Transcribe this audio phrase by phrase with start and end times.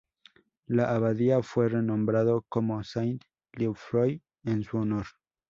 [0.65, 5.05] La abadía fue renombrado como Saint-Leufroy en su honor.